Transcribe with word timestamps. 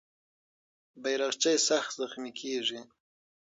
بیرغچی 1.01 1.55
سخت 1.69 1.91
زخمي 1.99 2.31
کېږي. 2.39 2.79